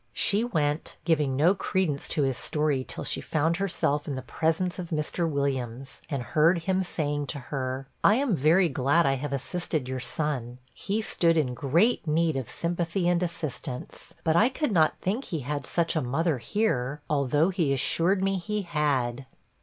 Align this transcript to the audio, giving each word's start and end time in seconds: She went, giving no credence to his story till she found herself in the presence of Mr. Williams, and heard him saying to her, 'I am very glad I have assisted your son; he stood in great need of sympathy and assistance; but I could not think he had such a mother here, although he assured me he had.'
She 0.13 0.43
went, 0.43 0.97
giving 1.05 1.35
no 1.35 1.53
credence 1.53 2.07
to 2.07 2.23
his 2.23 2.35
story 2.35 2.83
till 2.83 3.03
she 3.03 3.21
found 3.21 3.57
herself 3.57 4.07
in 4.07 4.15
the 4.15 4.23
presence 4.23 4.79
of 4.79 4.89
Mr. 4.89 5.29
Williams, 5.29 6.01
and 6.09 6.23
heard 6.23 6.63
him 6.63 6.81
saying 6.81 7.27
to 7.27 7.37
her, 7.37 7.87
'I 8.03 8.15
am 8.15 8.35
very 8.35 8.67
glad 8.67 9.05
I 9.05 9.13
have 9.13 9.31
assisted 9.31 9.87
your 9.87 9.99
son; 9.99 10.57
he 10.73 11.03
stood 11.03 11.37
in 11.37 11.53
great 11.53 12.07
need 12.07 12.35
of 12.35 12.49
sympathy 12.49 13.07
and 13.07 13.21
assistance; 13.21 14.11
but 14.23 14.35
I 14.35 14.49
could 14.49 14.71
not 14.71 14.95
think 15.03 15.25
he 15.25 15.41
had 15.41 15.67
such 15.67 15.95
a 15.95 16.01
mother 16.01 16.39
here, 16.39 17.01
although 17.07 17.49
he 17.49 17.71
assured 17.71 18.23
me 18.23 18.37
he 18.39 18.63
had.' 18.63 19.27